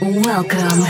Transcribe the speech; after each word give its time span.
Welcome. 0.00 0.80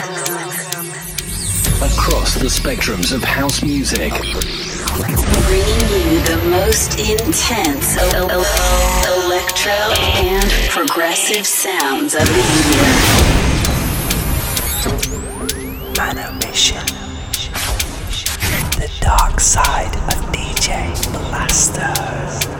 Across 1.83 2.37
the 2.37 2.47
spectrums 2.47 3.13
of 3.13 3.25
house 3.25 3.61
music. 3.61 4.13
Bringing 4.13 5.81
you 5.91 6.21
the 6.23 6.39
most 6.49 7.01
intense 7.01 7.97
electro 7.97 9.73
and 10.15 10.49
progressive 10.71 11.45
sounds 11.45 12.15
of 12.15 12.25
the 12.25 12.45
year. 12.71 12.87
Manomission. 15.97 16.87
The 18.79 18.89
dark 19.01 19.41
side 19.41 19.97
of 19.97 20.25
DJ 20.33 20.95
Blaster. 21.11 22.60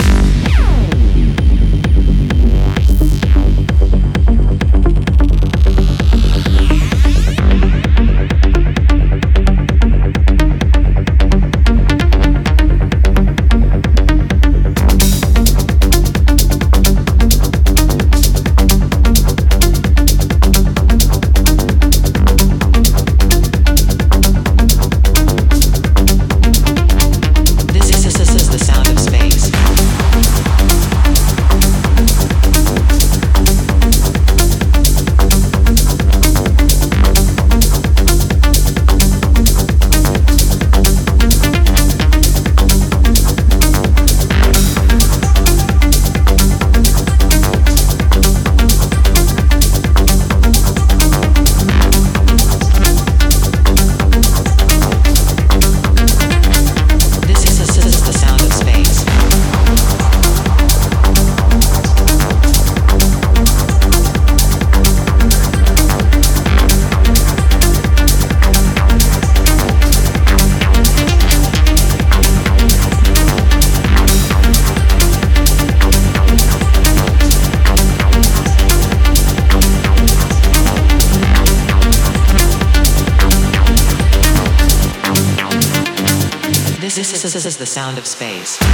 Is, 87.81 88.70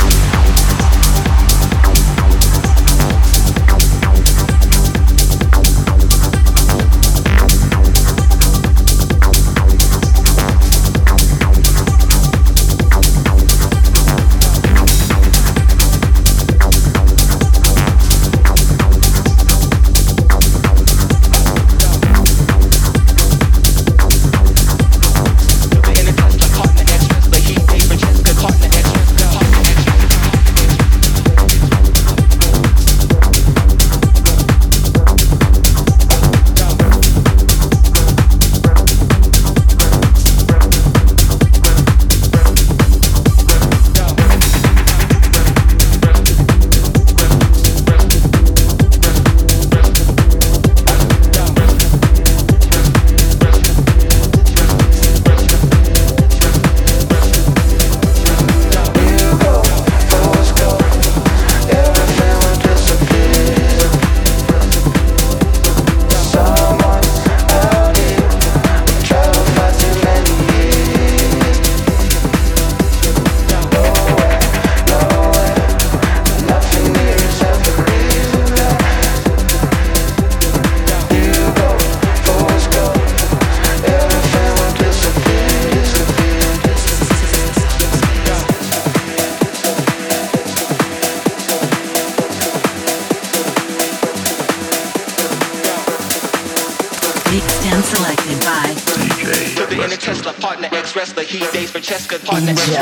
this 102.45 102.76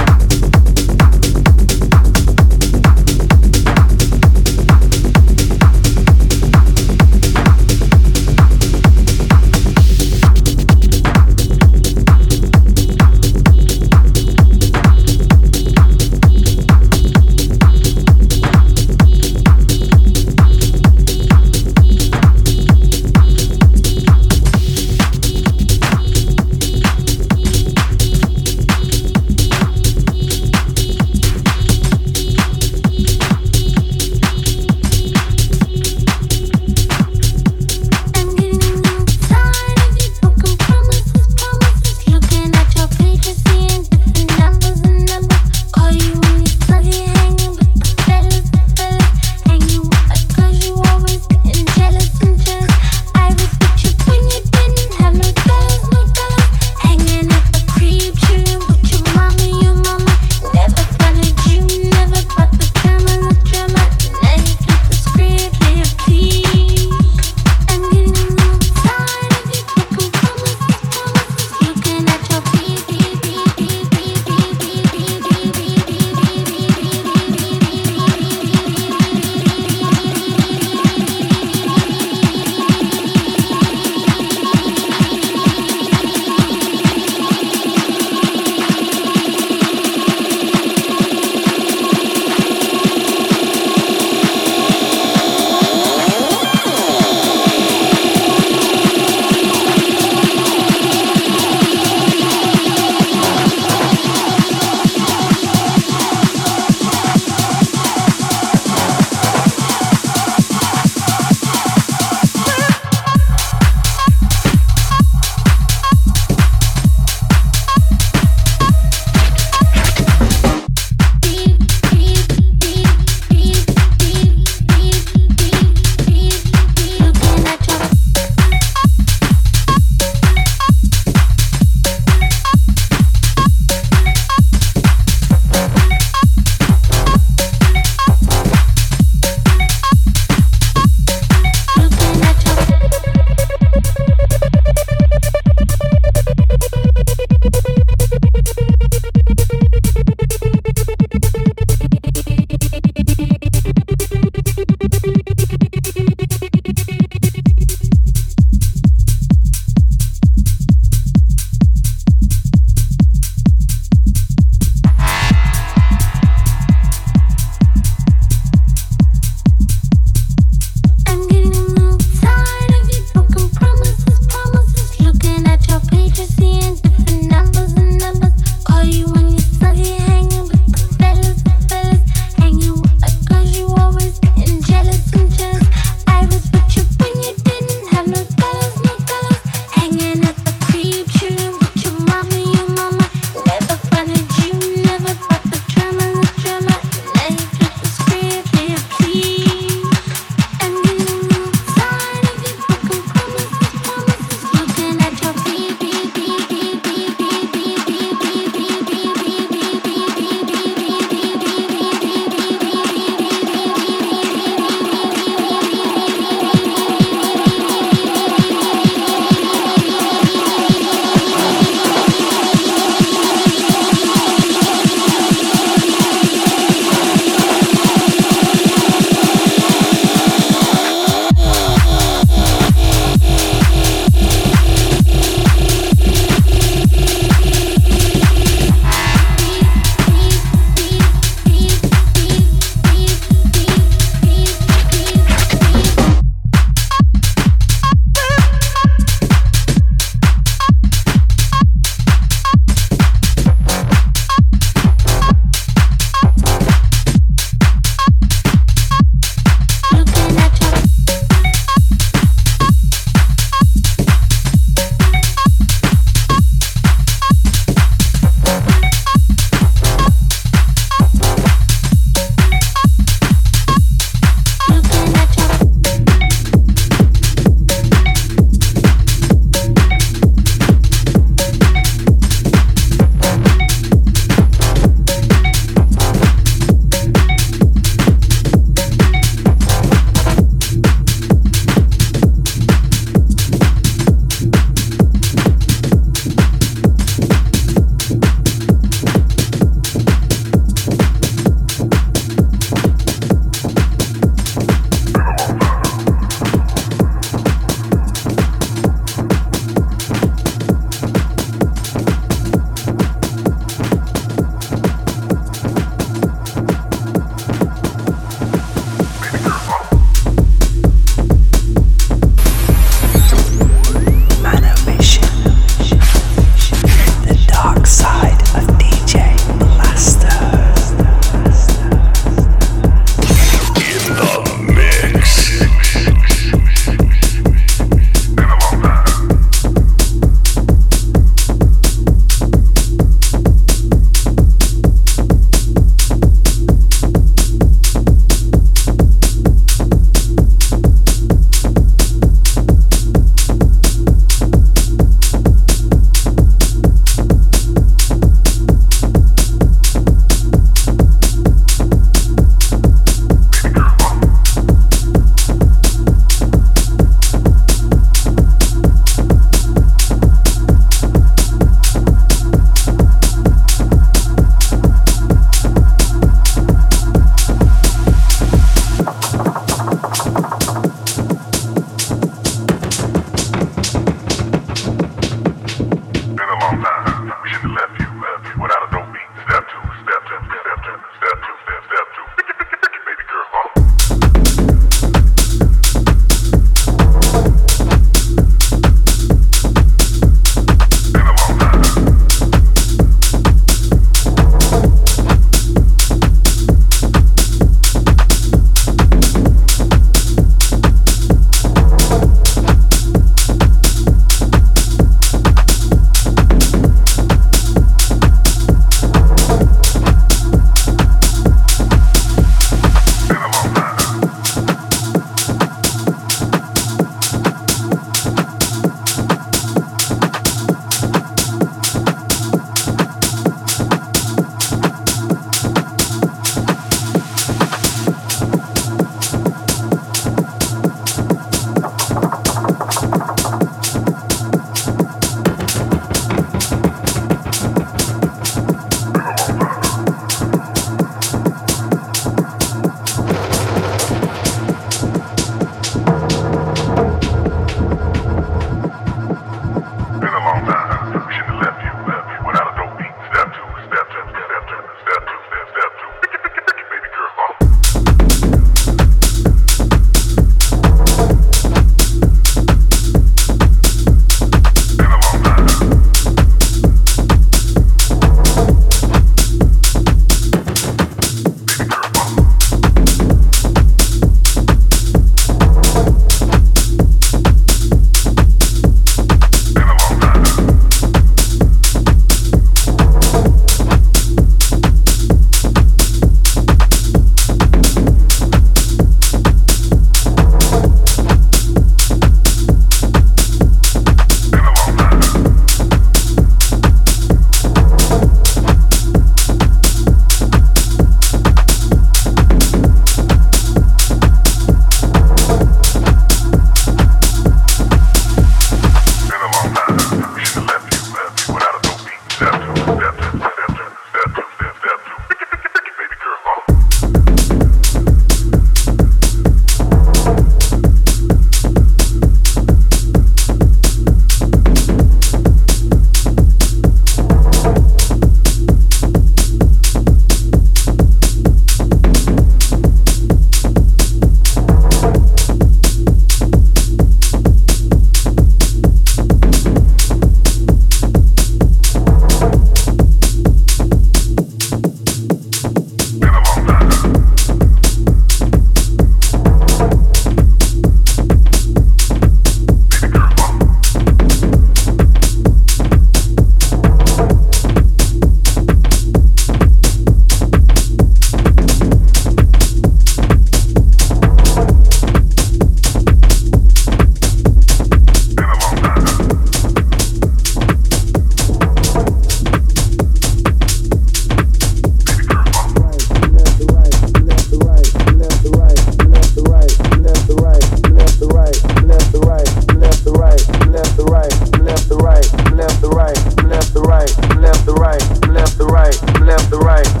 right. 599.61 600.00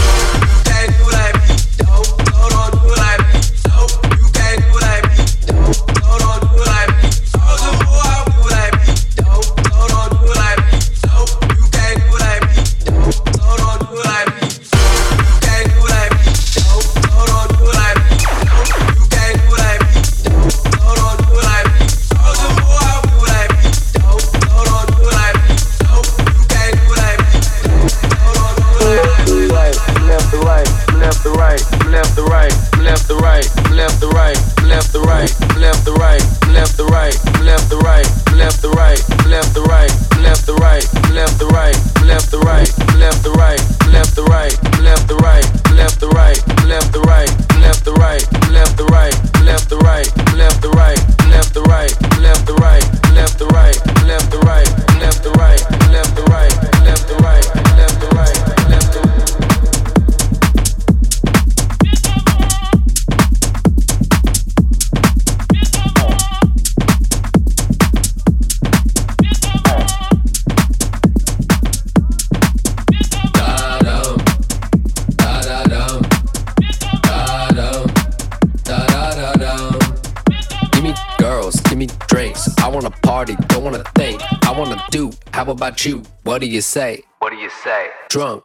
you? 85.85 86.03
What 86.23 86.41
do 86.41 86.47
you 86.47 86.61
say? 86.61 87.03
What 87.19 87.31
do 87.31 87.37
you 87.37 87.49
say? 87.63 87.89
Drunk. 88.09 88.43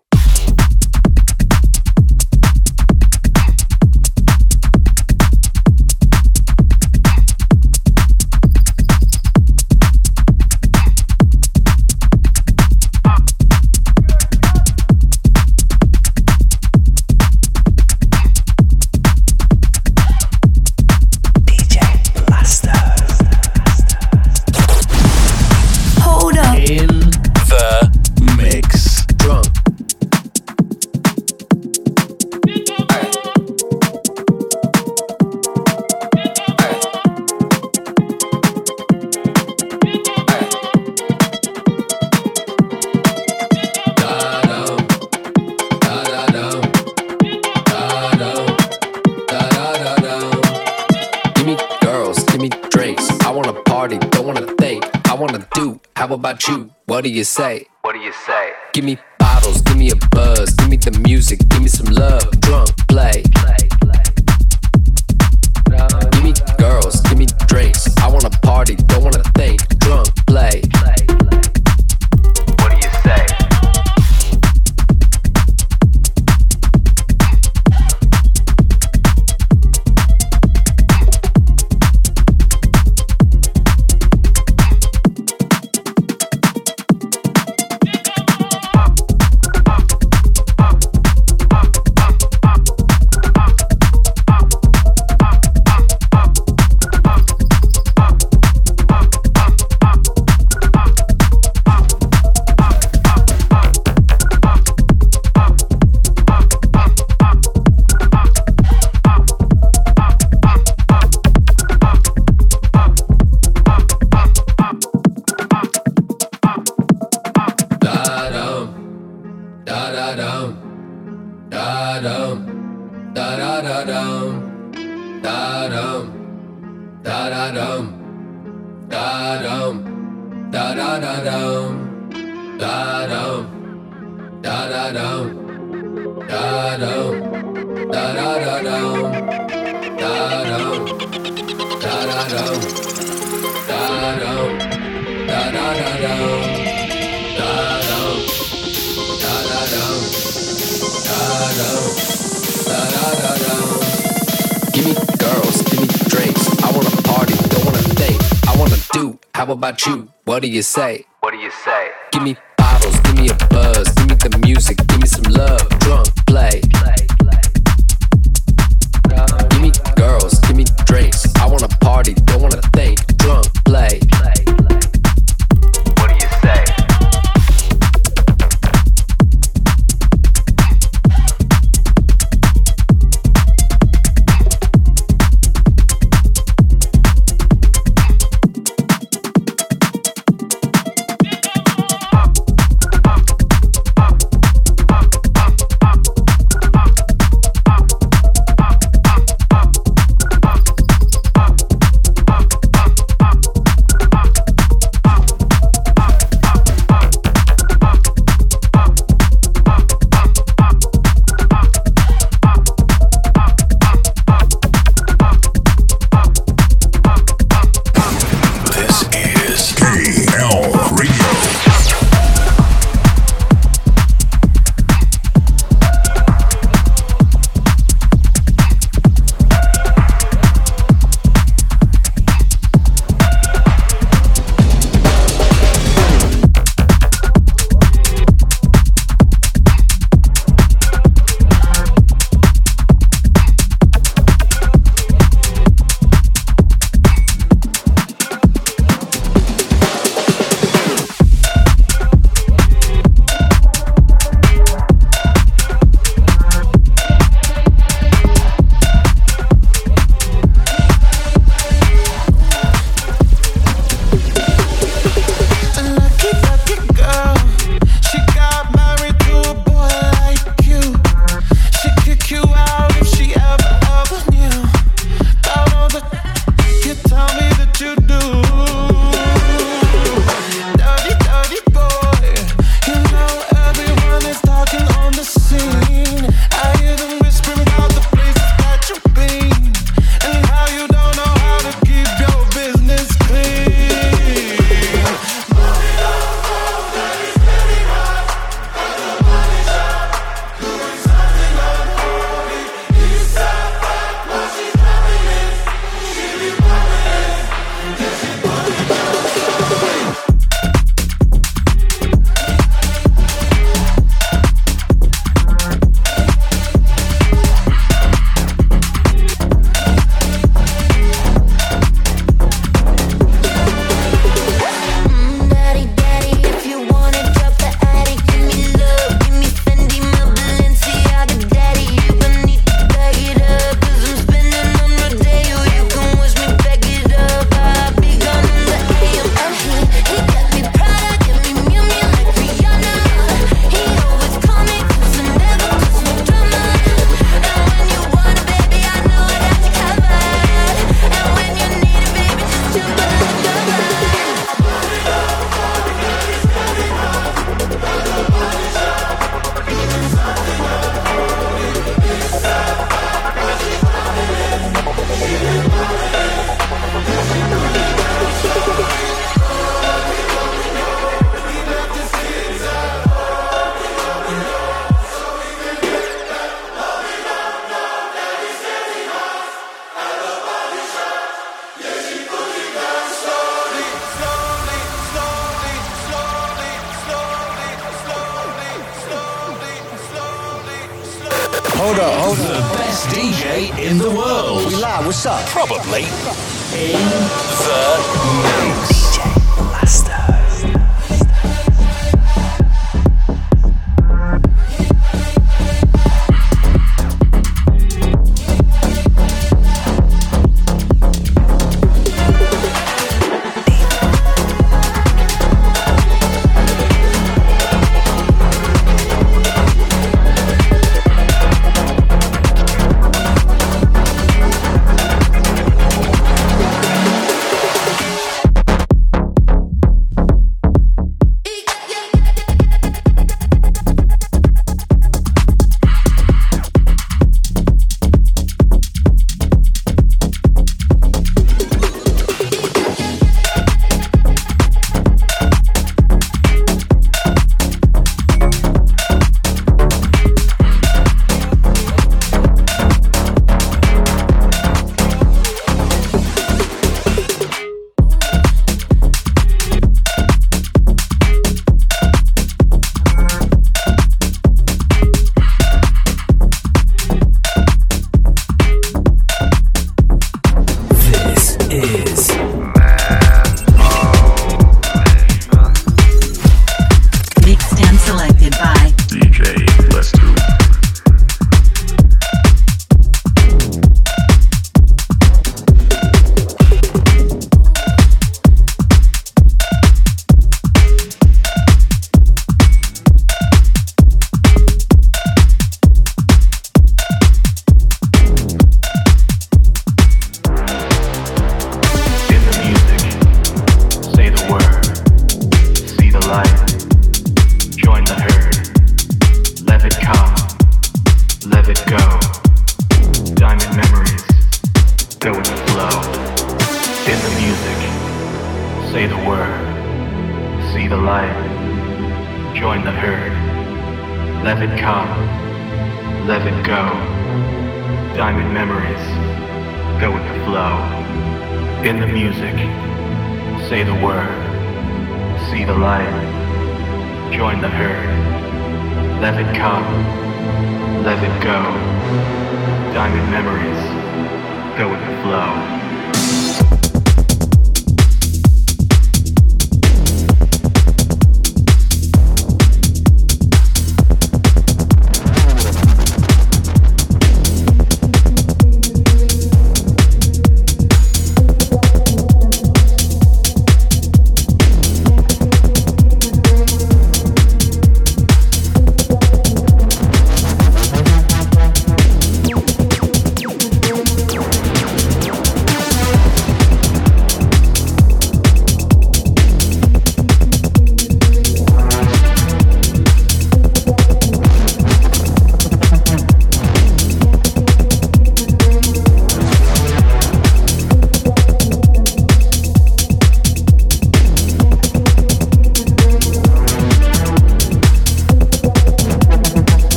about 159.57 159.87
you? 159.87 160.09
What 160.25 160.43
do 160.43 160.49
you 160.49 160.63
say? 160.63 161.07
What 161.21 161.31
do 161.33 161.39
you 161.39 161.51
say? 161.51 161.91
Give 162.13 162.23
me 162.23 162.37
bottles, 162.59 163.01
give 163.01 163.17
me 163.19 163.29
a 163.31 163.35
buzz, 163.49 163.89
give 163.95 164.09
me 164.09 164.15
the 164.17 164.39
music, 164.45 164.77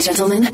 gentlemen, 0.00 0.49